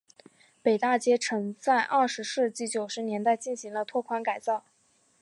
[0.63, 4.65] 北大街曾在二十世纪九十年代进行了拓宽改造。